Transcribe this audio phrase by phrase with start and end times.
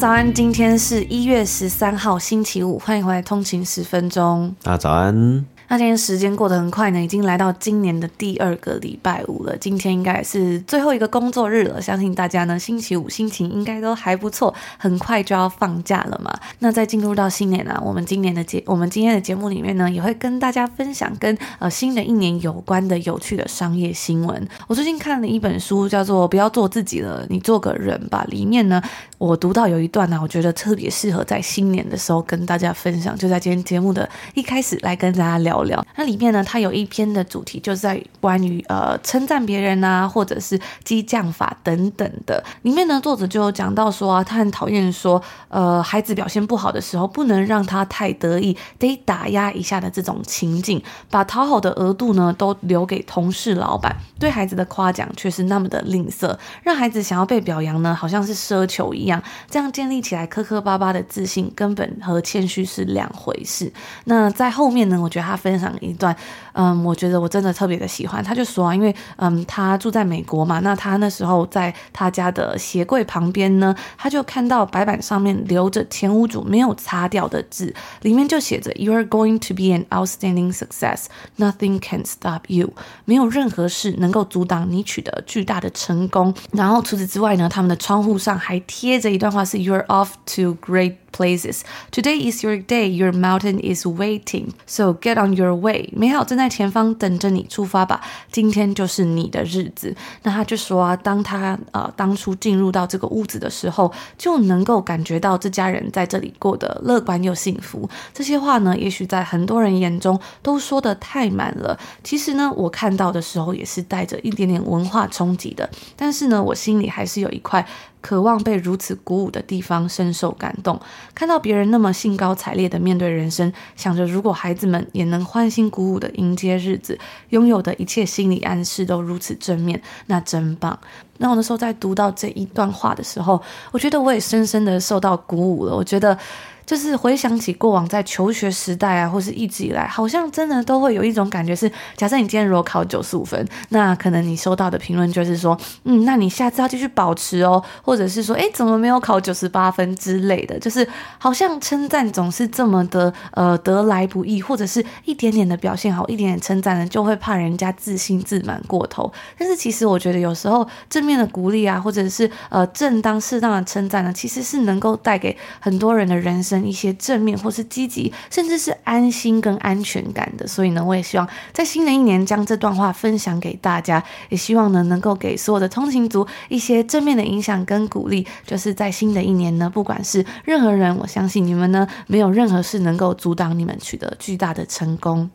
[0.00, 4.56] 早安，今天是一月十三号星期五，欢迎回来通勤十分钟。
[4.62, 5.44] 大家早安。
[5.70, 9.56] 那今天时间过得很快呢，已经来到今年的第二个礼拜五了。
[9.56, 16.36] 今天应该是最后一个工作日了，相信大家呢星期五心情应该都还不错，很快就要放假了嘛。
[16.58, 24.48] 那在进入到新年啊，我们今年的节，我们今天的节目里面呢，也会跟大家分享跟呃新的一年有关的有趣的商业新闻。
[24.66, 28.24] 我最近看了一本书，叫做《不要做自己了，你做个人吧》。
[28.32, 28.82] 里面呢，
[29.18, 35.59] 我读到有一段呢，我觉得特别适合在新年的时候跟大家分享，就在今天节目的一开始来跟大家聊。
[35.96, 42.42] 那里面呢，它有一篇的主题就是在关于呃称赞别人啊，或者是激将法等等的。
[42.62, 59.22] 里面呢，作者就有讲到说啊，他很讨厌说呃孩子表现不好的时候，不能让他太得意，得打压一下的这种情境，把讨好的额度呢都留给同事、老板，对孩子的夸奖却是那么的吝啬，让孩子想要被表扬呢，好像是奢求一样。
[59.50, 63.70] 这样建立起来磕磕巴巴的自信，根本和谦虚是两回事。
[64.04, 65.49] 那在后面呢，我觉得他分。
[65.50, 66.14] 分享一段，
[66.52, 68.22] 嗯，我觉得我真的特别的喜欢。
[68.22, 81.06] 他就说啊，因为嗯，他住在美国嘛，那他那时候在他家的鞋柜旁边呢，他就看到白板上面留着前屋主没有擦掉的字，里面就写着 “You are going to be an outstanding success.
[81.36, 82.72] Nothing can stop you.”
[83.04, 86.32] 没有任何事能够阻挡你取得巨大的成功。
[86.52, 91.62] 然后除此之外呢，他们的窗户上还贴着一段话是 “You're off to great places.
[91.90, 92.88] Today is your day.
[92.88, 94.48] Your mountain is waiting.
[94.66, 98.00] So get on your way.” 美好正在前方等着你，出发吧！
[98.30, 99.94] 今天就是你的日子。
[100.22, 107.88] 那他就说啊，当他呃当初进入到这个屋子的时候，就能够感觉到这家人在这里过得乐观又幸福。
[108.12, 111.78] 这些话呢，也许在很多人眼中都说得太满了。
[112.02, 115.68] 其实呢，我看到的时候也是带着一点点文化冲击的。
[115.96, 117.66] 但是呢，我心里还是有一块。
[118.00, 120.80] 渴望被如此鼓舞的地方，深受感动。
[121.14, 130.78] 看到别人那么兴高采烈的面对人生，想着如果孩子们也能欢欣鼓舞的迎接日子，拥有的一切心理暗示都如此正面，那真棒。
[131.20, 135.76] 那我那时候在读到这一段话的时候，我觉得我也深深的受到鼓舞了。
[135.76, 136.18] 我觉得。
[136.66, 150.86] 就是回想起过往在求学时代啊，或是一直以来，好像真的都会有一种感觉是：假设你今天如果考九十五分，那可能你收到的评论就是说，嗯，那你下次要继续保持哦，或者是说，诶，怎么没有考九十八分之类的，就是
[151.18, 159.12] 好像称赞总是这么的呃得来不易，或者是一点点的表现好，一点点称赞呢，就会怕人家自信自满过头。
[159.36, 166.60] 但是其实我觉得有时候正面的鼓励啊，或者是呃正当适当的称赞呢，其实是能够带给很多人的人生。
[166.60, 178.24] 一些正面或是积极，甚至是安心跟安全感的，所以呢，我也希望在新的一年将这段话分享给大家，也希望呢能够给所有的通勤族一些正面的影响跟鼓励。
[178.46, 185.30] 就是在新的一年呢，不管是任何人，我相信你们呢没有任何事能够阻挡你们取得巨大的成功。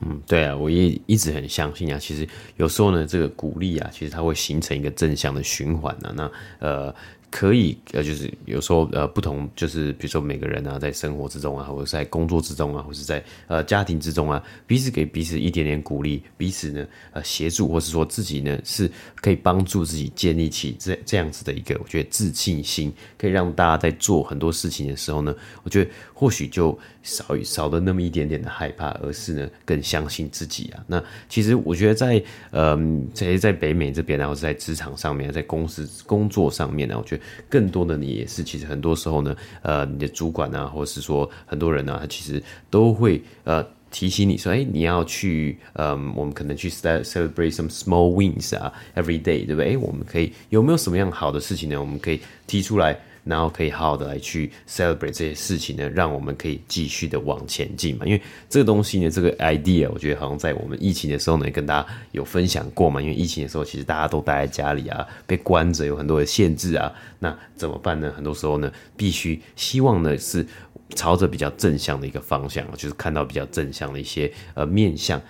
[0.00, 1.98] 嗯，对啊，我也一直很相信啊。
[1.98, 6.12] 其实有时候呢，这个鼓励啊，其实它会形成一个正向的循环啊。
[6.14, 6.94] 那呃。
[7.32, 25.32] 可以，呃，就是有时候，呃，不同，就是比如说每个人啊，在生活之中啊，或者在工作之中啊，或者在呃家庭之中啊，彼此给彼此一点点鼓励，彼此呢，呃，协助，或是说自己呢，是可以帮助自己建立起这这样子的一个，我觉得自信心，可以让大家在做很多事情的时候呢，
[25.62, 30.84] 我觉得或许就少少了那么一点点的害怕，而是呢，更相信自己啊。
[30.86, 37.22] 那其实我觉得在，嗯、呃，在北美这边然后在职场上面，在公司工作上面呢，我觉得。
[37.48, 49.72] 更多的你也是，其实很多时候呢，呃，你的主管啊，或是说很多人、啊，他其实都会呃提醒你说，哎，你要去，嗯，我们可能去 celebrate some small wins 啊，every day，对不对？
[49.72, 51.80] 哎，我们可以有没有什么样好的事情呢？
[51.80, 52.98] 我们可以提出来。
[53.24, 58.06] 然后可以好好的来去 celebrate 这些事情呢，让我们可以继续的往前进嘛。
[58.06, 63.00] 因为这个东西呢，这个 idea，我觉得好像在我们疫情的时候呢，跟大家有分享过嘛。
[63.00, 66.92] 因为疫情的时候，其实大家都待在家里啊，被关着，有很多的限制啊。
[67.18, 68.12] 那怎么办呢？
[68.14, 70.46] 很多时候呢，必须希望呢是
[70.94, 75.20] 朝着比较正向的一个方向，就是看到比较正向的一些呃面向。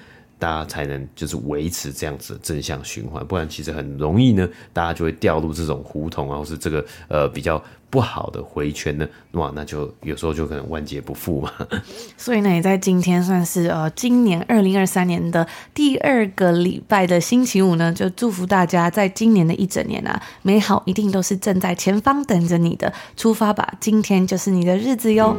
[0.40, 11.52] 大家才能就是维持这样子的正向循环，不然其实很容易呢，大家就会掉入这种胡同啊，或是这个呃比较不好的回圈呢，哇，那就有时候就可能万劫不复嘛。
[12.16, 25.36] 所以呢，也在今天算是呃今年二零二三年的第二个礼拜的星期五呢，就祝福大家在今年的一整年啊，美好一定都是正在前方等着你的，出发吧，今天就是你的日子哟。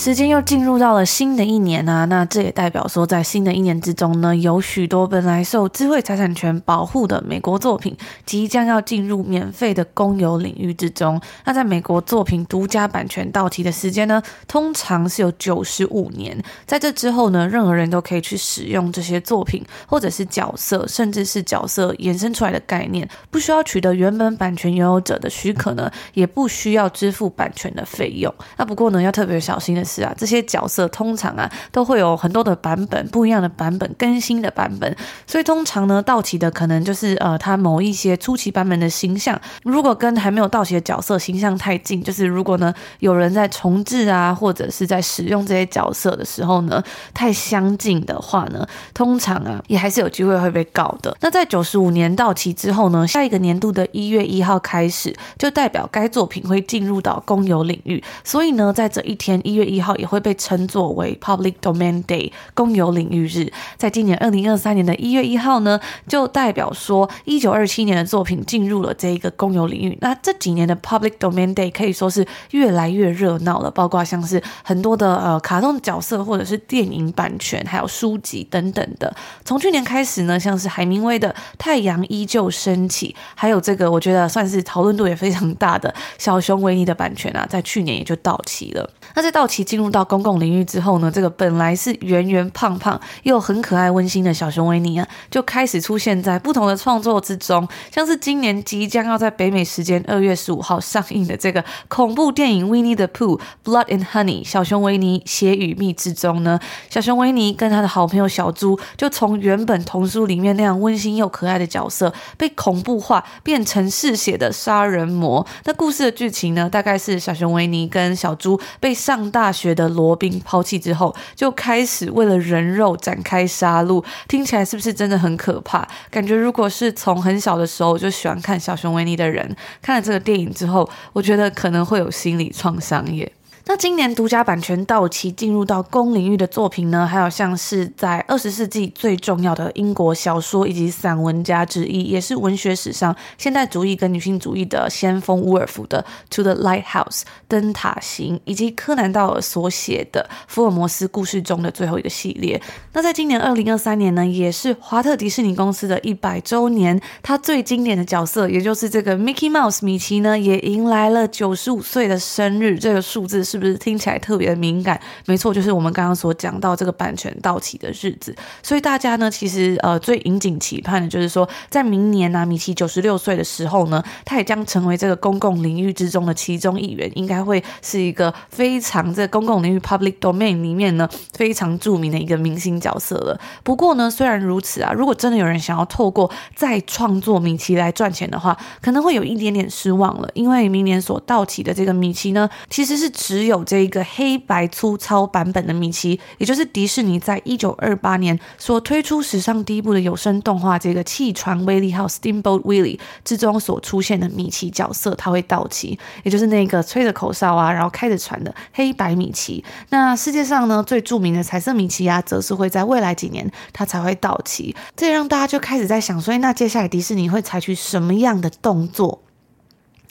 [0.00, 7.94] 时间又进入到了新的一年啊，那这也代表说，在新的一年之中呢，有许多本来受智慧财产权保护的美国作品，
[8.24, 11.20] 即将要进入免费的公有领域之中。
[11.44, 16.42] 那在美国作品独家版权到期的时间呢，通常是有九十五年。
[16.64, 28.34] 在这之后呢，任何人都可以去使用这些作品，或者是角色，甚至是角色衍生出来的概念，不需要取得原本版权拥有者的许可呢，也不需要支付版权的费用。
[28.56, 30.00] 那不过呢，要特别小心的是。
[30.00, 34.96] 啊，这些角色通常啊都会有很多的版本，不一样的版本，更新的版本，
[35.26, 46.82] 所以通常呢到期的可能就是呃他某一些初期版本的形象，如果跟还没有到期的角色形象太近，就是如果呢有人在重置啊或者是在使用这些角色的时候呢
[47.12, 51.14] 太相近的话呢，通常啊也还是有机会会被告的。
[51.20, 69.96] 那在九十五年到期之后呢，下一个年度的一月一号开始，就代表该作品会进入到公有领域，所以呢在这一天一月一号也会被称作为 Public Domain Day 公有领域日，在今年二零二三年的一月一号呢，就代表说一九二七年的作品进入了这一个公有领域。
[70.00, 79.14] 那这几年的 Public Domain Day 可以说是越来越热闹了，包括像是很多的呃卡通角色或者是电影版权，还有书籍等等的。
[79.44, 88.88] 从去年开始呢，像是海明威的《太阳依旧升起》，还有这个我觉得算是讨论度也非常大的小熊维尼的版权啊，在去年也就到期了。
[89.14, 106.58] 那在到期进入到公共领域之后呢，这个本来是圆圆胖胖又很可爱温馨的小熊维尼啊，就开始出现在不同的创作之中，像是今年即将要在北美时间二月十五号上映的这个恐怖电影《Winnie the Pooh Blood and Honey》小熊维尼血与蜜之中呢，
[106.88, 115.46] 小熊维尼跟他的好朋友小猪就从原本童书里面那样温馨又可爱的角色，被恐怖化变成嗜血的杀人魔。
[115.66, 124.02] 那故事的剧情呢，大概是小熊维尼跟小猪被上大觉得罗宾抛弃之后，就开始为了人肉展开杀戮。
[124.26, 125.86] 听起来是不是真的很可怕？
[126.10, 133.30] 感觉如果是从很小的时候就喜欢看小熊维尼的人，看了这个电影之后，我觉得可能会有心理创伤耶。
[133.72, 152.60] 那今年独家版权到期进入到公领域的作品呢，还有像是在二十世纪最重要的英国小说以及散文家之一，也是文学史上现代主义跟女性主义的先锋伍尔夫的《To the Lighthouse》灯塔行，以及柯南道尔所写的《福尔摩斯故事》中的最后一个系列。
[152.94, 162.76] 那在今年二零二三年呢，也是华特迪士尼公司的一百周年，它最经典的角色，也就是这个 Mickey Mouse 米奇呢，也迎来了九十五岁的生日。
[162.76, 163.59] 这个数字是。
[163.60, 164.98] 是不是听起来特别的敏感？
[165.26, 168.34] 没错，就是我们刚刚所讲到这个版权到期的日子。
[168.62, 183.38] 所以大家呢，其实呃最引颈期盼的就是说，在明年呢、啊，米奇九十六岁的时候呢，他也将成为这个公共领域之中的其中一员，应该会是一个非常在公共领域 public domain 里面呢非常著名的一个明星角色了。
[183.62, 209.64] 不过呢，虽然如此啊，如果真的有人想要透过再创作米奇来赚钱的话，可能会有一点点失望了，因为明年所到期的这个米奇呢，其实是只有有这一个黑白粗糙版本的米奇，也就是迪士尼在一九二八年所推出史上第一部的有声动画《这个汽船威利号》（Steamboat Willie） 之中所出现的米奇角色，它会到期，也就是那个吹着口哨啊，然后开着船的黑白米奇。
[209.88, 214.74] 那世界上呢，最著名的彩色米奇啊，则是会在未来几年它才会到期。
[214.94, 219.22] 这也让大家就开始在想，所以那接下来迪士尼会采取什么样的动作？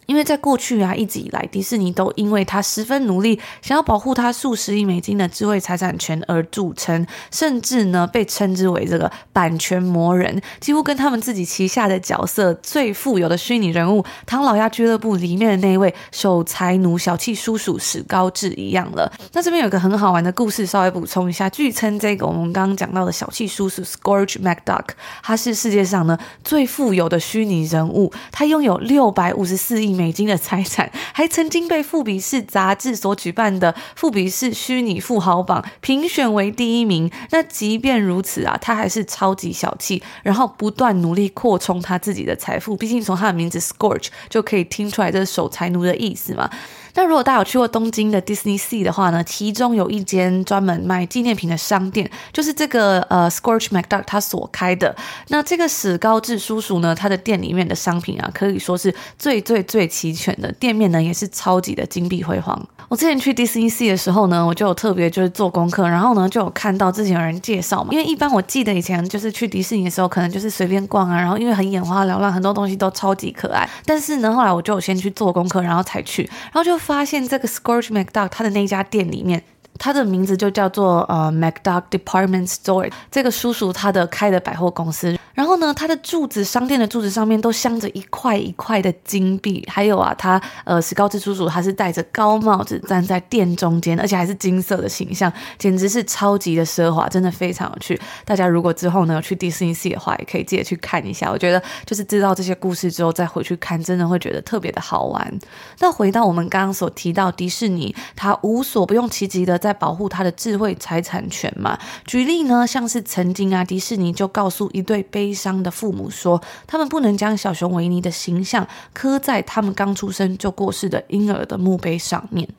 [0.09, 19.13] 因为在过去啊，一直以来，迪士尼都因为他十分努力，想要保护他数十亿美金的智慧财产权而著称，甚至呢被称之为这个版权魔人，几乎跟他们自己旗下的角色最富有的虚拟人物《唐老鸭俱乐部》里面的那一位守财奴小气叔叔史高治一样了。
[19.33, 24.85] 那这边有个很好玩的故事，稍微补充一下，据称这个我们刚刚讲到的小气叔叔 Scrooge McDuck，
[25.21, 29.98] 他是世界上呢最富有的虚拟人物，他拥有六百五十四亿。
[29.99, 37.11] 美金的财产，还曾经被富比士杂志所举办的富比士虚拟富豪榜评选为第一名。
[37.31, 42.77] 那即便如此啊，他还是超级小气，然后不断努力扩充他自己的财富。
[42.77, 46.49] 毕竟从他的名字 Scorch 就可以听出来这是守财奴的意思嘛。
[46.95, 54.95] 那如果大家有去过东京的 Disney Sea 的话呢，其中有一间专门卖纪念品的商店，就是这个呃 Scrooge McDuck 他所开的。
[55.27, 62.59] 那这个史高治叔叔呢，他的店里面的商品啊，可以说是最最最齐全的，店面呢也是超级的金碧辉煌。
[62.87, 73.69] 我之前去 Disney Sea 的时候呢，我就有特别就是做功课，然后呢就有看到之前有人介绍嘛，因为一般我记得以前就是去迪士尼的时候，可能就是随便逛啊，然后因为很眼花缭乱，很多东西都超级可爱。
[73.85, 76.78] 但是呢，后来我就有先去做功课，然后才去，然后就。
[76.79, 79.43] 发现这个 Scorch McDuck 他的那家店里面。
[79.79, 85.17] 他的名字就叫做呃 McDuck Department Store，这个叔叔他的开的百货公司。
[85.33, 89.65] 然后呢，他的柱子商店的柱子上面都镶着一块一块的金币。
[89.71, 97.97] 还有啊，他呃史高治叔叔他是戴着高帽子站在店中间，而且还是金色的形象，简直是超级的奢华，真的非常有趣。
[98.25, 101.31] 大家如果之后呢去迪士尼 s 的话，也可以记得去看一下。
[101.31, 105.39] 我觉得就是知道这些故事之后再回去看，真的会觉得特别的好玩。
[105.79, 109.68] 那回到我们刚刚所提到迪士尼，他无所不用其极的在。
[109.69, 111.77] 在保护他的智慧财产权嘛？
[112.05, 122.49] 举例呢，像是曾经啊，迪士尼就告诉一对悲伤的父母说，他们不能将小熊维尼的形象刻在他们刚出生就过世的婴儿的墓碑上面。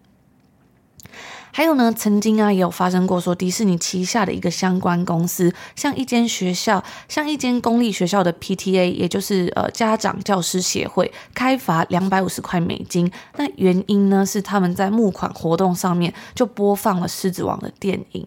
[1.52, 13.10] 还有呢，曾经啊也有发生过，说迪士尼旗下的一个相关公司，像一间学校，像一间公立学校的 PTA，也就是呃家长教师协会，开罚两百五十块美金。
[13.36, 18.26] 那原因呢是他们在募款活动上面就播放了《狮子王》的电影。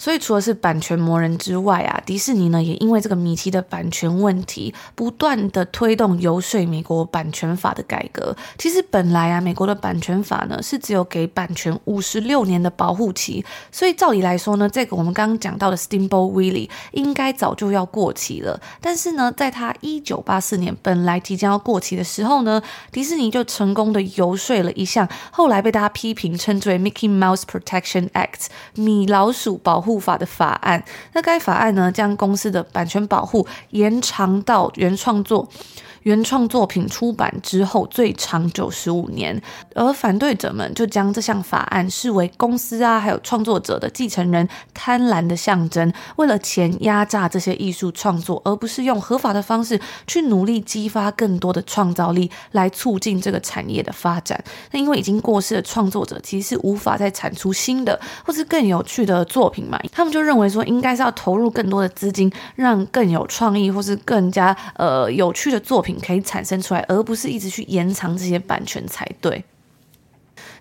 [0.00, 8.34] 所以，除了是版权魔人之外啊，迪士尼呢也因为这个米奇的版权问题，不断的推动游说美国版权法的改革。
[8.56, 18.58] 其实本来啊，美国的版权法呢是只有给版权五十六年的保护期，所以照理来说呢，这个我们刚刚讲到的 Steamboat Willie 应该早就要过期了。
[18.80, 29.89] 但是呢，在他一九八四年本来即将要过期的时候呢，迪士尼就成功的游说了一项，后来被大家批评称之为 Mickey Mouse Protection Act 米老鼠保护。
[29.90, 35.48] 护法的法案，那该法案呢，将公司的版权保护延长到原创作。
[36.02, 39.40] 原创作品出版之后最长九十五年，
[39.74, 54.42] 而反对者们就将这项法案视为公司啊，还有创作者的继承人贪婪的象征，为了钱压榨这些艺术创作，而不是用合法的方式去努力激发更多的创造力，来促进这个产业的发展。
[54.70, 65.89] 那因为已经过世的创作者其实是无法再产出新的或是更有趣的作品嘛，他们就认为说应该是要投入更多的资金，让更有创意或是更加呃有趣的作品。
[65.98, 69.42] 可以产生出来，而不是一直去延长这些版权才对。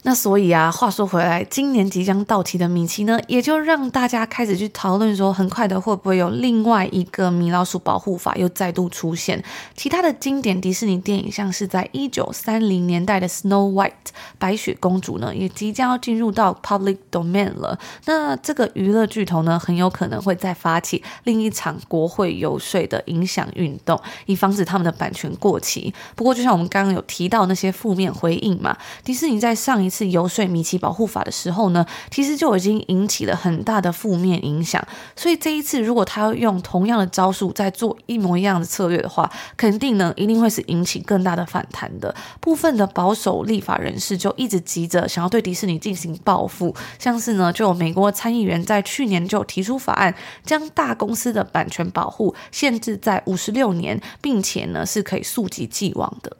[0.03, 9.43] 那所以啊，话说回来，今年即将到期的米奇呢，也就让大家开始去讨论说，很快的会不会有另外一个米老鼠保护法又再度出现？
[9.75, 13.89] 其他的经典迪士尼电影，像是在一九三零年代的《Snow White》
[14.37, 17.77] 白雪公主呢，也即将要进入到 Public Domain 了。
[18.05, 25.93] 那这个娱乐巨头呢，很有可能会再发起另一场国会游说的影响运动，以防止他们的版权过期。
[26.15, 34.85] 不过，就像我们刚刚有提到那些负面回应嘛，迪士尼在上一次游说米奇保护法的时候呢，其实就已经引起了很大的负面影响。
[35.15, 42.13] 所以这一次，如果他要用同样的招数再做一模一样的策略的话，肯定呢一定会是引起更大的反弹的。
[42.39, 50.13] 部分的保守立法人士就一直急着想要对迪士尼进行报复，像是呢，就有美国参议员在去年就提出法案，
[50.45, 56.35] 将大公司的版权保护限制在五十六年，并且呢是可以溯及既往的。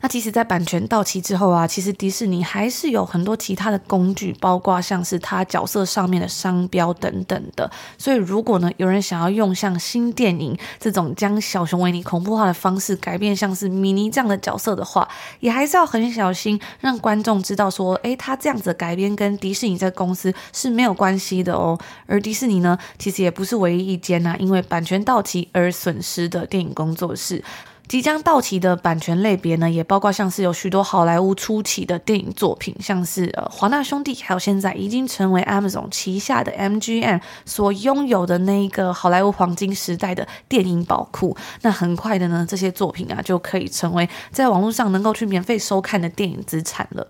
[0.00, 7.70] 那其实，在版权到期之后啊，其实迪士尼还是有很多其他的工具，包括像是它角色上面的商标等等的。
[7.98, 15.08] 所以，如果呢有人想要用像新电影这种将小熊维尼恐怖化的方式改变像是米妮这样的角色的话，
[15.40, 21.78] 也还是要很小心，让观众知道说，诶，他这样子改编跟迪士尼这个公司是没有关系的哦。
[22.06, 27.42] 而迪士尼呢，其实也不是唯一一间啊，因为版权到期而损失的电影工作室。
[27.88, 41.36] 即将到期的版权类别呢，也包括像是有许多好莱坞初期的电影作品，像是呃华纳兄弟，还有现在已经成为 Amazon 旗下的 MGM 所拥有的那一个好莱坞黄金时代的电影宝库。
[41.62, 47.06] 那很快的呢，这些作品啊就可以成为在网络上能够去免费收看的电影资产了。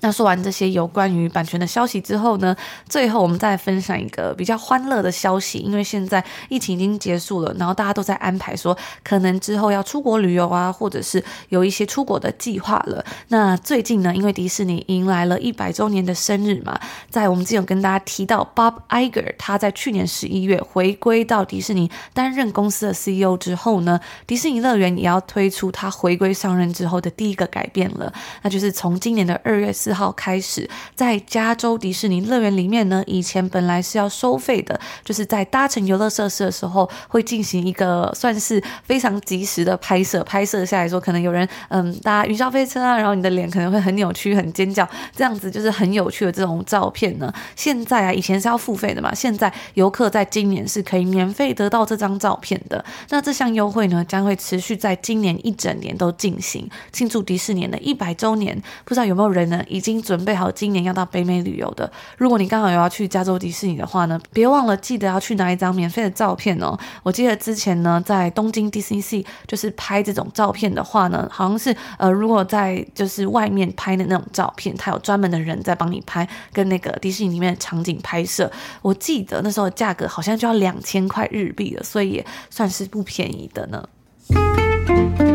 [0.00, 2.56] 那说完这些有关于版权的消息之后呢，
[2.88, 13.04] 最后我们再分享一个比较欢乐的消息，因为现在疫情已经结束了，然后大家都在安排说可能之后要出国旅游啊，或者是有一些出国的计划了。
[13.28, 16.78] 那最近呢，因为迪士尼迎来了一百周年的生日嘛，
[17.10, 28.12] 在我们之前有跟大家提到，Bob Iger 他在去年十一月回归到迪士尼担任公司的 CEO 之后呢，迪士尼乐园也要推出他回归上任之后的第一个改变了，
[28.42, 47.32] 那就是从今年的二月四号开始，在加州迪士尼乐园里面呢，以前本来是要收费的，就是在搭乘游乐设施的时候，会进行一个算是非常及时的拍摄，拍摄下来说，可能有人嗯搭云霄飞车啊，然后你的脸可能会很扭曲、很尖叫，这样子就是很有趣的这种照片呢。
[47.56, 52.84] 现在啊，以前是要付费的嘛，现在游客在今年是可以免费得到这张照片的。
[53.08, 58.62] 那这项优惠呢，将会持续在今年一整年都进行，庆祝迪士尼的一百周年。
[58.84, 59.64] 不知道有没有人呢？
[59.78, 66.76] 已经准备好今年要到北美旅游的，如果你刚好有要去加州迪士尼的话呢，别忘了记得要去拿一张免费的照片哦。
[67.04, 78.50] 我记得之前呢，在东京 DCC 就是拍这种照片的话呢，好像是呃，如果在就是外面拍的那种照片，他有专门的人在帮你拍，跟那个迪士尼里面的场景拍摄。
[78.82, 85.27] 我记得那时候价格好像就要两千块日币了，所以也算是不便宜的呢。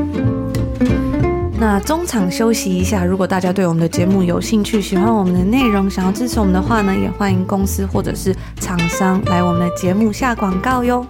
[1.66, 11.08] 那中场休息一下，如果大家对我们的节目有兴趣，喜欢我们的内容，想要支持我们的话呢，也欢迎公司或者是厂商来我们的节目下广告哟。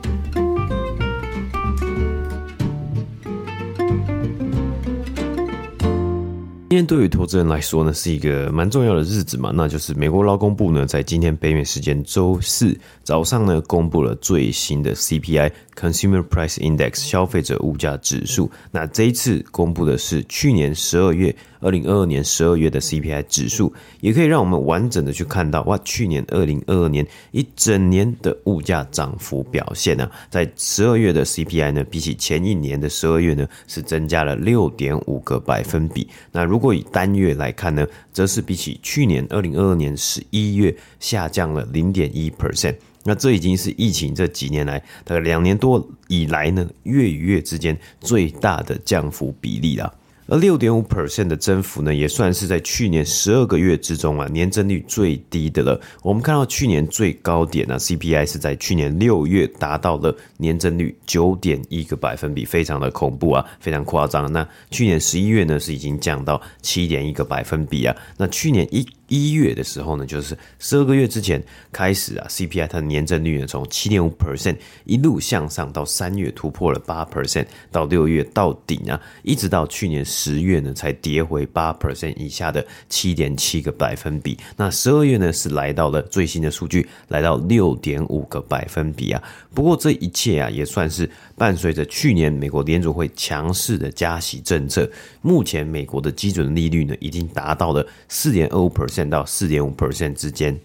[6.73, 18.49] 今天对于投资人来说呢，是一个蛮重要的日子嘛，那就是美国劳工部呢，在今天北美时间周四早上呢，公布了最新的 CPI（Consumer Price Index，消费者物价指数）。
[18.73, 21.35] 那这一次公布的是去年十二月。
[21.63, 36.07] 二零二二年十二月的 CPI 指数，也可以让我们完整的去看到哇，去年二零二二年一整年的物价涨幅表现呢，在十二月的 CPI 呢，比起前一年的十二月呢，是增加了六点五个百分比。
[36.31, 42.75] 那如果以单月来看呢，则是比起去年二零二二年十一月下降了零点一 percent。
[43.05, 49.93] 那这已经是疫情这几年来大概两年多以来呢，月与月之间最大的降幅比例了。
[50.27, 55.79] 而六点五 percent 的增幅呢，也算是在去年十二个月之中啊，年增率最低的了。
[56.01, 64.31] 我们看到去年最高点呢，CPI 是在去年六月达到了年增率九点一个百分比，非常的恐怖啊，非常夸张。
[64.31, 67.95] 那去年十一月呢，是已经降到七点一个百分比啊。
[68.17, 71.39] 那去年一一月的时候呢，就是十二个月之前
[71.71, 84.35] 开始啊，CPI 它的年增率呢，从七点五 percent 一路向上，到三月突破了八 percent，到六月到顶啊，一直到去年十月呢，才跌回八 percent 以下的七点七个百分比。
[84.57, 89.21] 那十二月呢，是来到了最新的数据，来到六点五个百分比啊。
[89.53, 94.89] 不过这一切啊，也算是伴随着去年美国联储会强势的加息政策。
[95.21, 99.02] 目前美国的基准利率呢，已经达到了四点二五 percent。
[99.09, 100.59] 到四点五 percent 之间，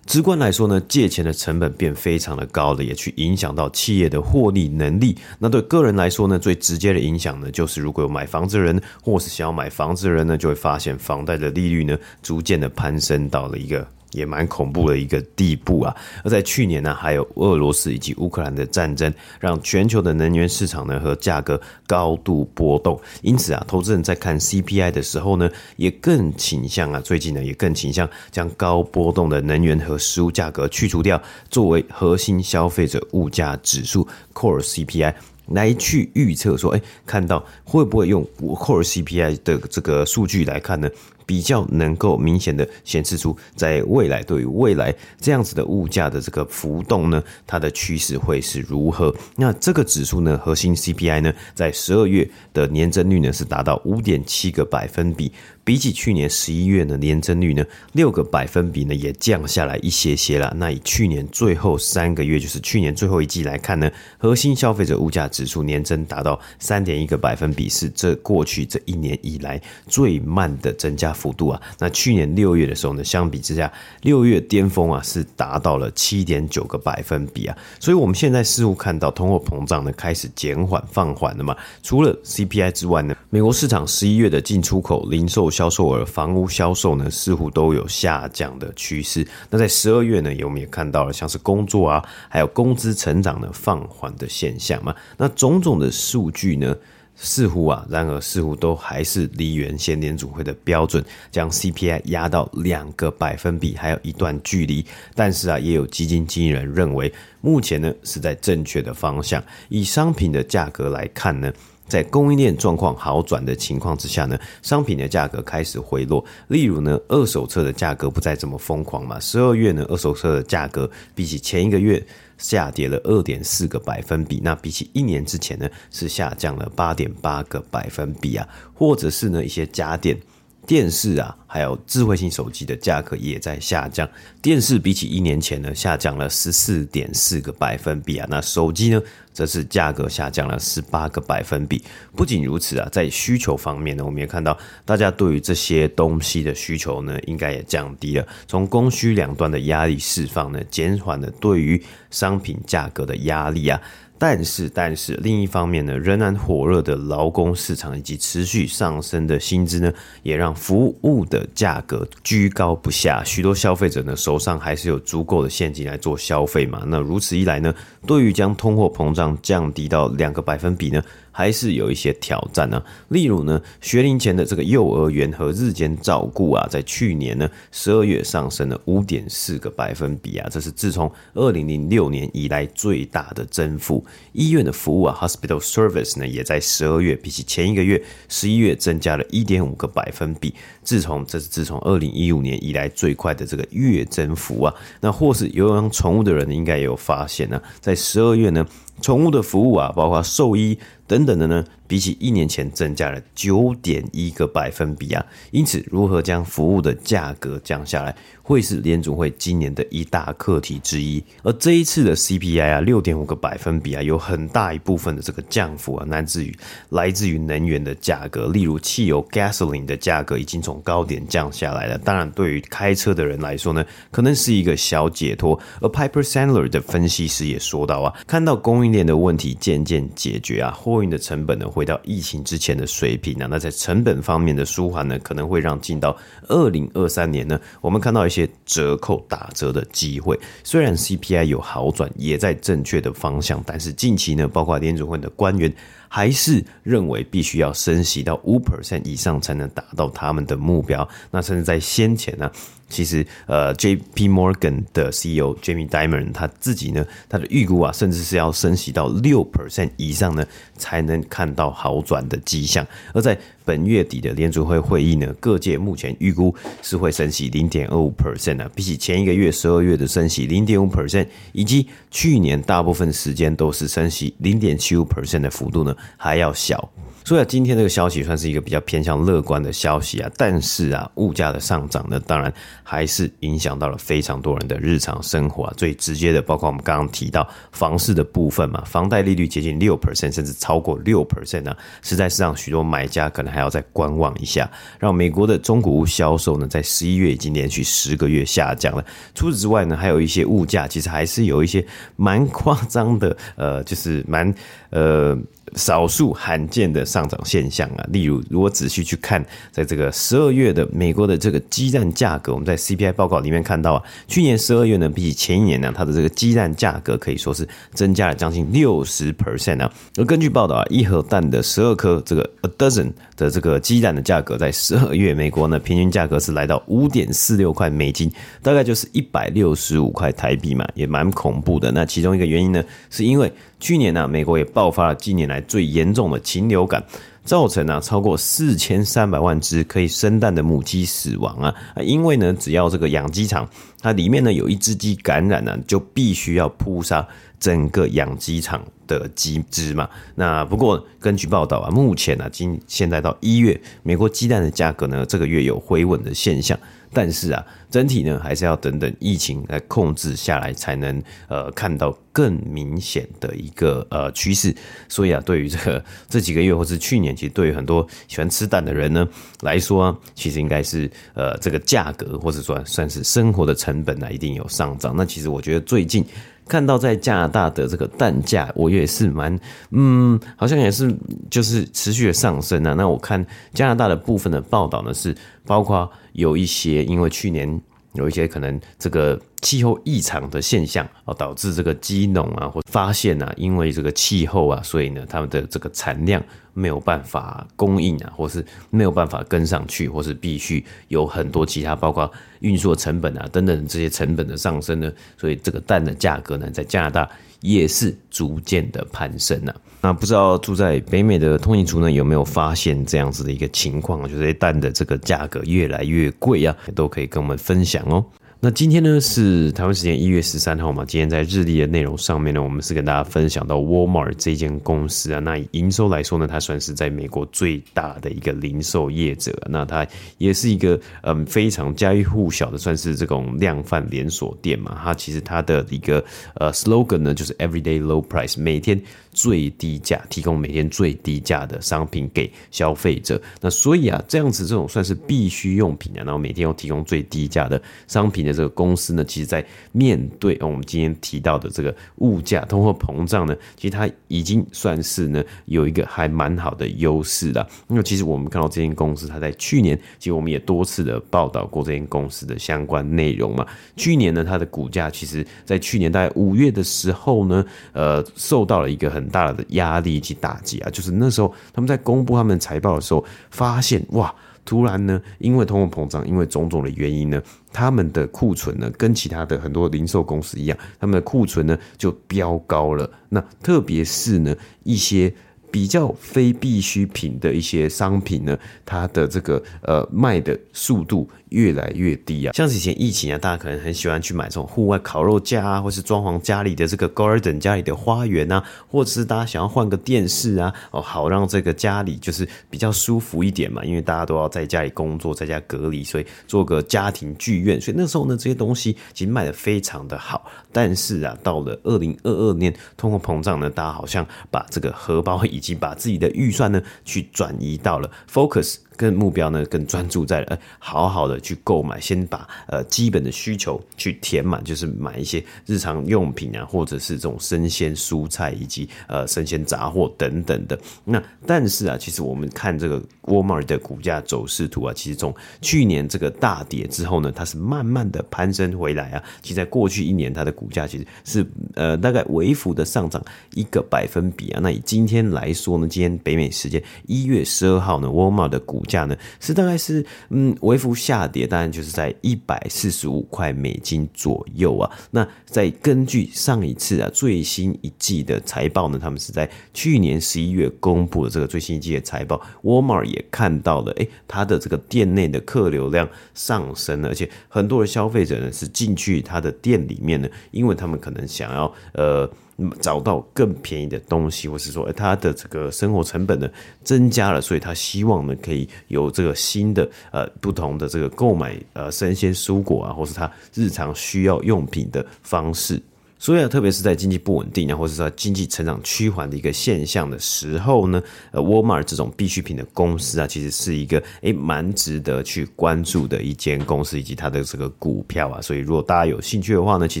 [0.06, 5.16] 直观来说呢，借钱的成本变非常的高了，也去影响到企业的获利能力。
[5.38, 13.86] 那对个人来说呢，最直接的影响呢，就是如果有买房子的人，或是想要买房子的人呢，就会发现房贷的利率呢，逐渐的攀升到了一个。
[14.14, 15.94] 也蛮恐怖的一个地步啊！
[16.22, 22.98] 而在去年呢，还有俄罗斯以及乌克兰的战争，让全球的能源市场呢和价格高度波动。
[23.22, 35.12] 因此啊，投资人在看 CPI 的时候呢，也更倾向啊，最近呢也更倾向将高波动的能源和食物价格去除掉，作为核心消费者物价指数 Core CPI
[35.48, 40.88] 来去预测说，哎，看到会不会用 Core CPI 的这个数据来看呢？
[41.26, 49.14] 比较能够明显的显示出，在未来对于未来这样子的物价的这个浮动呢，它的趋势会是如何？
[49.36, 55.32] 那这个指数呢，核心 CPI 呢，在十二月的年增率呢是达到五点七个百分比，
[55.62, 60.52] 比起去年十一月的年增率呢六个百分比呢也降下来一些些了。
[60.56, 71.62] 那以去年最后三个月，就是去年最后一季来看呢，核心消费者物价指数年增达到三点一个百分比，是这过去这一年以来最慢的增加幅度啊。
[71.78, 73.72] 那去年六月的时候呢，相比之下，
[74.02, 77.56] 六月巅峰啊是达到了七点九个百分比啊。
[77.80, 81.56] 所以我们现在似乎看到通货膨胀呢开始减缓放缓了嘛。
[81.82, 89.26] 除了 CPI 之外呢，美国市场十一月的进出口、零售销售额、房屋销售呢似乎都有下降的趋势。
[89.48, 94.94] 那在十二月呢，我们也看到了像是工作啊，还有工资成长呢放缓的现象嘛。
[95.16, 96.74] 那种种的数据呢，
[97.16, 104.84] 似乎啊，然而似乎都还是离原先联准会的标准，将 CPI 压到两个百分比还有一段距离。
[105.14, 109.42] 但是啊，也有基金经理人认为，目前呢是在正确的方向。
[109.68, 111.52] 以商品的价格来看呢，
[111.86, 116.22] 在供应链状况好转的情况之下呢，商品的价格开始回落。
[116.48, 119.20] 例如呢，二手车的价格不再这么疯狂嘛。
[119.20, 122.04] 十二月呢，二手车的价格比起前一个月。
[122.38, 130.18] 下跌了二点四个百分比，那比起一年之前呢，是下降了八点八个百分比啊，或者是呢一些家电。
[130.66, 134.08] 电视啊，还有智慧型手机的价格也在下降。
[134.40, 138.26] 电视比起一年前呢，下降了十四点四个百分比啊。
[138.30, 139.00] 那手机呢，
[139.32, 141.82] 则是价格下降了十八个百分比。
[142.16, 148.26] 不仅如此啊，在需求方面呢，我们也看到大家对于这些东西的需求呢，应该也降低了。
[148.46, 153.80] 从供需两端的压力释放呢，减缓了对于商品价格的压力啊。
[154.16, 163.22] 但是，但是另一方面呢，仍然火热的劳工市场以及持续上升的薪资呢，也让服务的价格居高不下。
[163.24, 166.82] 许多消费者呢，手上还是有足够的现金来做消费嘛。
[166.86, 167.74] 那如此一来呢，
[168.06, 184.04] 对于将通货膨胀降低到两个百分比呢，还是有一些挑战呢、例如呢，学龄前的这个幼儿园和日间照顾啊，在去年呢十二月上升了五点四个百分比啊，这是自从二零零六年以来最大的增幅。
[184.32, 190.54] 医院的服务啊，hospital service 呢，也在十二月比起前一个月十一月增加了一点五个百分比。
[190.84, 194.74] 自从这是自从二零一五年以来最快的这个月增幅啊。
[195.00, 198.64] 那或是有养宠物的人应该也有发现呢、在十二月呢。
[199.00, 205.24] 宠物的服务啊，包括兽医等等的呢，比起一年前增加了九点一个百分比啊。
[205.50, 211.22] 因此，如何将服务的价格降下来，会是联准会今年的一大课题之一。
[211.42, 216.56] 而这一次的 CPI 啊，六点五个百分比啊，有很大一部分的这个降幅啊，来自于
[216.88, 221.98] 来自于能源的价格，例如汽油 gasoline 的价格已经从高点降下来了。
[221.98, 225.58] 当然，对于开车的人来说呢，可能是一个小解脱。
[225.82, 236.16] 而 Piper Sandler 的分析师也说到啊，看到公运链的问题渐渐解决啊，货运的成本呢回到疫情之前的水平啊，那在成本方面的舒缓呢，可能会让进到
[236.48, 240.38] 二零二三年呢，我们看到一些折扣打折的机会。
[240.62, 245.72] 虽然 CPI 有好转，也在正确的方向，但是近期呢，包括联准会的官员
[246.14, 251.08] 还是认为必须要升息到五 percent 以上才能达到他们的目标。
[251.32, 252.48] 那甚至在先前呢。
[252.86, 254.28] 其实，呃，J.P.
[254.28, 260.46] Morgan 的 CEO Jamie Dimon 他自己呢，他的预估啊，甚至是要升息到六 percent 以上呢，
[260.76, 262.86] 才能看到好转的迹象。
[263.12, 276.88] 而在本月底的联储会会议呢，各界目前预估是会升息零点二五 percent 啊，比起前一个月十二月的升息零点五 percent，以及去年大部分时间都是升息零点七五 percent 的幅度呢，还要小。
[277.26, 285.72] 所以啊，今天这个消息算是一个比较偏向乐观的消息啊，但是啊，物价的上涨呢，当然还是影响到了非常多人的日常生活啊。
[285.74, 294.68] 最直接的，包括我们刚刚提到房市的部分嘛，房贷利率接近六 percent，甚至超过六 percent 呢，实在是让许多买家可能还要再观望一下。
[294.98, 299.04] 让美国的中古屋销售呢，在十一月已经连续十个月下降了。
[299.34, 301.86] 除此之外呢，还有一些物价其实还是有一些
[302.16, 304.52] 蛮夸张的，呃，就是蛮
[304.90, 305.38] 呃。
[305.74, 319.92] 少数罕见的上涨现象啊，例如，如果仔细去看，在这个十二月的美国的这个鸡蛋价格，我们在 CPI 报告里面看到啊，去年十二月呢，比起前一年呢，它的这个鸡蛋价格可以说是增加了将近六十 percent 啊。
[320.16, 328.30] 而根据报道啊，一盒蛋的十二颗这个 a dozen 的这个鸡蛋的价格，在十二月美国呢，平均价格是来到五点四六块美金，
[328.62, 331.90] 大概就是一百六十五块台币嘛，也蛮恐怖的。
[331.92, 333.52] 那其中一个原因呢，是因为
[333.84, 337.04] 去年呢、美国也爆发了近年来最严重的禽流感，
[337.44, 341.74] 造成啊超过四千三百万只可以生蛋的母鸡死亡啊！
[342.00, 343.68] 因为呢，只要这个养鸡场
[344.00, 350.08] 它里面呢有一只鸡感染呢、就必须要扑杀整个养鸡场的鸡只嘛。
[350.34, 356.78] 那不过根据报道啊，目前、啊，今现在到一月，美国鸡蛋的价格呢，这个月有回稳的现象。
[357.16, 364.74] 但是啊，整体呢还是要等等疫情来控制下来，才能呃看到更明显的一个呃趋势。
[365.08, 369.24] 所以啊，对于这个这几个月或是去年，其实对于很多喜欢吃蛋的人呢
[369.60, 375.14] 来说啊，其实应该是呃这个价格或者说算是生活的成本呢，一定有上涨。
[375.16, 376.24] 那其实我觉得最近。
[376.68, 379.58] 看到在加拿大的这个蛋价，我也是蛮，
[379.90, 381.14] 嗯，好像也是
[381.50, 382.94] 就是持续的上升啊。
[382.94, 385.34] 那我看加拿大的部分的报道呢，是
[385.66, 387.80] 包括有一些因为去年。
[388.14, 407.28] 有一些可能这个气候异常的现象哦，导致这个鸡农啊，或发现啊，因为这个气候啊，所以呢，他们的这个产量没有办法供应啊，或是没有办法跟上去，或是必须有很多其他，包括运输的成本啊等等这些成本的上升呢，所以这个蛋的价格呢，在加拿大
[407.64, 409.74] 也是逐渐的攀升啊。
[410.02, 414.28] 那不知道住在北美的通勤族呢，有没有发现这样子的一个情况？
[414.28, 418.22] 就是蛋的这个价格越来越贵啊，都可以跟我们分享哦。
[418.64, 421.04] 那今天呢是台湾时间一月十三号嘛？
[421.04, 425.38] 今天在日历的内容上面呢，我们是跟大家分享到 Walmart 这间公司啊。
[425.38, 429.54] 那以营收来说呢，它算是在美国最大的一个零售业者。
[429.68, 430.06] 那它
[430.38, 434.98] 也是一个嗯非常家喻户晓的，算是这种量贩连锁店嘛。
[435.04, 436.24] 它其实它的一个
[436.54, 438.98] 呃 slogan 呢，就是 Everyday Low Price，每天
[439.32, 443.38] 最低价，提供每天最低价的商品给消费者。
[443.60, 448.53] 那所以啊，这样子这种算是必需用品啊，然后每天要提供最低价的商品的。
[448.54, 457.66] 这个公司呢，其实，在面对我们今天提到的这个物价通货膨胀呢，其实它已经算是呢有一个还蛮好的优势了。
[457.88, 463.66] 因为其实我们看到这间公司，它在去年，其实我们也多次的报道过这间公司的相关内容嘛。
[463.96, 474.34] 去年呢，它的股价其实，在去年大概五月的时候呢，呃，受到了一个很大的压力以及打击啊，就是那时候他们在公布他们财报的时候，发现哇。
[474.66, 477.38] 突然呢，因为通货膨胀，因为种种的原因呢，
[477.74, 483.10] 他们的库存呢，跟其他的很多零售公司一样，他们的库存呢就飙高了。
[483.28, 485.34] 那特别是呢，一些。
[485.74, 488.56] 比较非必需品的一些商品呢，
[488.86, 492.52] 它的这个呃卖的速度越来越低啊。
[492.52, 503.84] 像是以前疫情啊，大家可能很喜欢去买这种户外烤肉架啊，或是装潢家里的这个 garden 家里的花园啊，或者是大家想要换个电视啊，哦，好让这个家里就是比较舒服一点嘛。
[503.84, 507.80] 因为大家都要在家里工作，在家隔离，所以做个家庭剧院。
[507.80, 510.48] 所以那时候呢，这些东西其实卖的非常的好。
[510.70, 518.76] 但是啊，到了二零二二年，通货膨胀呢，大家好像把这个荷包 以及把自己的预算呢，去转移到了 focus。
[518.96, 530.78] 跟目标呢，更专注在呃，好好的去购买，先把呃基本的需求去填满，就是买一些日常用品啊，或者是这种生鲜蔬菜以及呃生鲜杂货等等的。
[531.04, 539.22] 那但是啊，其实我们看这个 Walmart 的股价走势图啊，其实从去年这个大跌之后呢，它是慢慢的攀升回来啊。
[539.42, 543.22] 其实在过去一年，它的股价其实是呃大概微幅的上涨
[543.54, 544.60] 一个百分比啊。
[544.62, 554.90] 那以今天来说呢，今天北美时间一月十二号呢，Walmart 的股价呢是大概是嗯微幅下跌，当然就是在一百四十五块美金左右啊。
[555.10, 572.30] 那在根据上一次啊最新一季的财报呢，他们是在去年十一月公布的这个最新一季的财报，Walmart 也看到了，诶，它的这个店内的客流量上升了，而且很多的消费者呢是进去他的店里面呢，因为他们可能想要呃。
[572.56, 576.48] 那么找到更便宜的东西，或是说他的这个生活成本呢
[576.82, 585.80] 增加了，所以他希望呢可以有这个新的呃不同的这个购买呃生鲜蔬果啊，或是他日常需要用品的方式。
[586.24, 598.40] 所以啊，特别是在经济不稳定啊，或者说经济成长趋缓的一个现象的时候呢，呃，Walmart 这种必需品的公司啊，其实是一个诶蛮值得去关注的一间公司，以及它的这个股票啊。
[598.40, 600.00] 所以如果大家有兴趣的话呢，其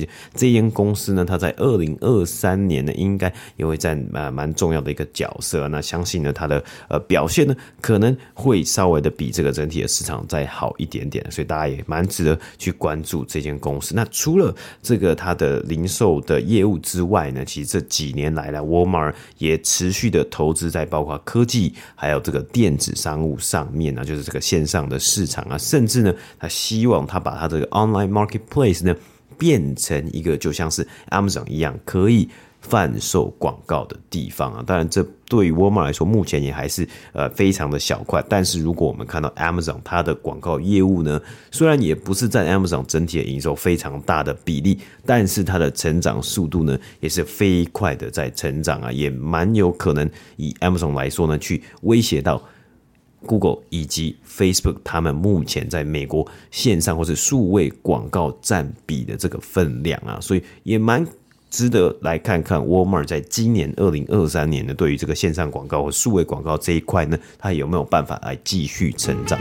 [0.00, 5.68] 实这间公司呢，它在二零二三年呢，应该也会占蛮蛮重要的一个角色。
[5.68, 11.22] 那相信呢，它的呃表现呢，可能会稍微的比这个整体的市场再好一点点。
[11.30, 13.94] 所以大家也蛮值得去关注这间公司。
[13.94, 28.94] 那除了这个它的零售，的业务之外呢，其实这几年来呢，Walmart 也持续的投资在包括科技，还有这个电子商务上面啊，就是这个线上的市场啊，甚至呢，他希望他把他这个 online marketplace 呢
[29.36, 32.28] 变成一个就像是 Amazon 一样可以。
[32.68, 34.64] 贩售广告的地方啊。
[34.66, 38.24] 当然，这对于沃尔玛来说，目前也还是呃非常的小块。
[38.28, 52.42] 但是，如果我们看到 Amazon 它的广告业务呢，虽然也不是占 Amazon 整体的营收非常大的比例，但是它的成长速度呢，也是飞快的在成长啊，也蛮有可能以 Amazon 来说呢，去威胁到。
[53.26, 61.06] Google 以及 Facebook，他们目前在美国线上或是数位广告占比的这个分量啊，所以也蛮
[61.54, 69.38] 值得来看看沃尔玛在今年二零二三年呢，对于这个线上广告和数位广告这一块呢，它有没有办法来继续成长？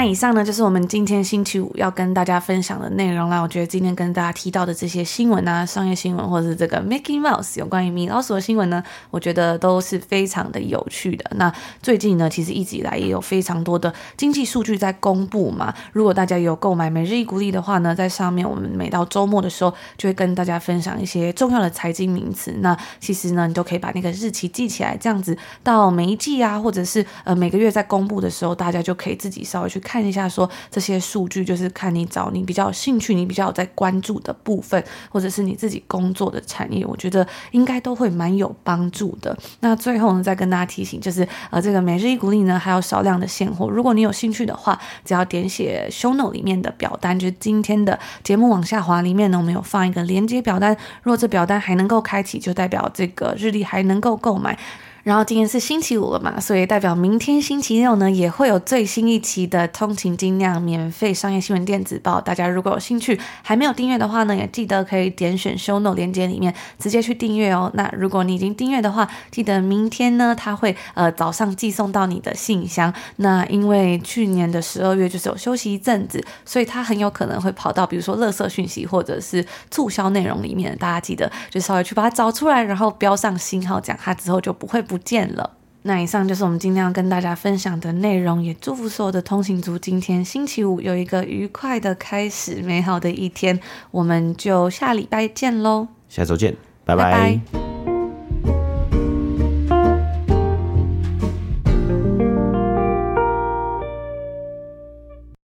[0.00, 3.38] 那以上呢，就是我们今天星期五要跟大家分享的内容啦。
[3.38, 11.30] 我觉得今天跟大家提到的这些新闻啊，商业新闻或者是这个 Mickey Mouse 有关于米老鼠的新闻呢，我觉得都是非常的有趣的。
[11.36, 15.74] 那最近呢，其实一直以来也有非常多的经济数据在公布嘛。
[15.92, 22.50] 如果大家有购买每日一股利的话呢，在上面我们每到周末的时候就会跟大家分享一些重要的财经名词。
[22.62, 29.89] 那其实呢，你都可以把那个日期记起来，这样子到每一季啊，或者是呃每个月在公布的时候，大家就可以自己稍微去看。
[29.90, 39.36] 看一下，说这些数据就是看你找你比较有兴趣、你比较在关注的部分，或者是你自己工作的产业，我觉得应该都会蛮有帮助的。
[39.58, 54.56] 那最后呢，再跟大家提醒，就是呃，这个每日一股利呢还有少量的现货，如果你有兴趣的话，只要点写 show note 里面的表单，就是今天的节目往下滑里面呢，我们有放一个连接表单，如果这表单还能够开启，就代表这个日历还能够购买。
[55.02, 62.20] 然后今天是星期五了嘛，所以代表明天星期六呢，也会有最新一期的通勤精酿免费商业新闻电子报。
[62.20, 67.70] 大家如果有兴趣，还没有订阅的话呢，也记得可以点选 show No 链接里面直接去订阅哦。
[67.72, 72.92] 那如果你已经订阅的话，记得明天呢，它会呃早上寄送到你的信箱。
[73.16, 80.76] 那因为去年的十二月就是有休息一阵子，所以它很有可能会跑到比如说垃圾讯息或者是促销内容里面。
[80.78, 84.84] 大家记得就稍微去把它找出来，然后标上星号，讲它之后就不会。
[84.90, 85.52] 不见了。
[85.82, 93.60] 那以上就是我们今天要跟大家分享的内容，也祝福所有的通行族今天星期五有一个愉快的开始，美好的一天。
[93.92, 97.12] 我们就下礼拜见喽，下周见，拜拜。
[97.12, 97.69] 拜拜。